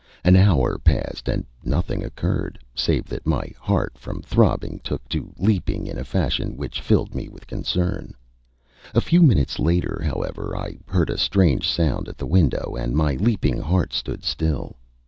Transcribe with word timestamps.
An 0.23 0.35
hour 0.35 0.79
passed 0.79 1.29
and 1.29 1.45
nothing 1.63 2.03
occurred, 2.03 2.57
save 2.73 3.05
that 3.09 3.27
my 3.27 3.53
heart 3.59 3.99
from 3.99 4.23
throbbing 4.23 4.79
took 4.83 5.07
to 5.09 5.31
leaping 5.37 5.85
in 5.85 5.99
a 5.99 6.03
fashion 6.03 6.57
which 6.57 6.81
filled 6.81 7.13
me 7.13 7.29
with 7.29 7.45
concern. 7.45 8.15
A 8.95 8.99
few 9.01 9.21
minutes 9.21 9.59
later, 9.59 10.01
however, 10.03 10.57
I 10.57 10.79
heard 10.87 11.11
a 11.11 11.19
strange 11.19 11.69
sound 11.69 12.07
at 12.09 12.17
the 12.17 12.25
window, 12.25 12.75
and 12.75 12.95
my 12.95 13.13
leaping 13.13 13.61
heart 13.61 13.93
stood 13.93 14.23
still. 14.23 14.75